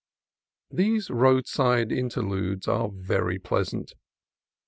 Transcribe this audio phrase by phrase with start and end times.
[0.71, 3.93] These road side interludes are very pleasant.